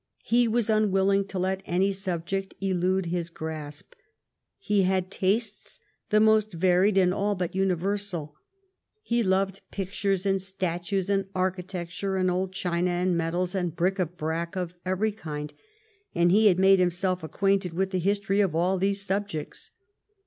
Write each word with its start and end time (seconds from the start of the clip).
He 0.23 0.47
was 0.47 0.67
unwilling 0.67 1.25
to 1.27 1.37
let 1.37 1.61
any 1.67 1.91
subject 1.91 2.55
elude 2.59 3.05
his 3.05 3.29
grasp. 3.29 3.93
He 4.57 4.81
had 4.81 5.11
tastes 5.11 5.79
the 6.09 6.19
most 6.19 6.51
varied 6.53 6.97
and 6.97 7.13
all 7.13 7.35
but 7.35 7.53
universal. 7.53 8.33
He 9.03 9.21
loved 9.21 9.61
pictures 9.69 10.25
and 10.25 10.41
statues 10.41 11.07
and 11.07 11.27
architecture 11.35 12.17
and 12.17 12.31
old 12.31 12.51
china 12.51 12.89
and 12.89 13.15
medals 13.15 13.53
and 13.53 13.75
bric 13.75 13.99
a 13.99 14.07
brac 14.07 14.55
of 14.55 14.73
every 14.87 15.11
kind, 15.11 15.53
and 16.15 16.31
he 16.31 16.47
had 16.47 16.57
made 16.57 16.79
himself 16.79 17.21
acquainted 17.21 17.73
with 17.75 17.91
the 17.91 17.99
history 17.99 18.41
of 18.41 18.55
all 18.55 18.79
these 18.79 19.03
subjects. 19.03 19.69